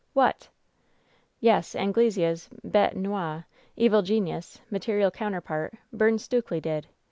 "What!" 0.13 0.47
"Yes, 1.49 1.75
Anglesea's 1.75 2.49
hete 2.63 2.95
noir, 2.95 3.45
evil 3.77 4.01
genius, 4.01 4.59
material 4.71 5.11
i!Oun 5.21 5.33
terpart, 5.33 5.73
Byi?iie 5.95 6.19
Stukely, 6.19 6.59
did. 6.59 6.87